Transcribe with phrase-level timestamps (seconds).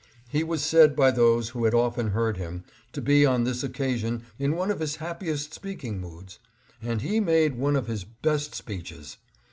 [0.29, 4.23] He was said by those who had often heard him to be on this occasion
[4.39, 6.39] in one of his happiest speaking moods,
[6.81, 9.17] and he made one of his best speeches.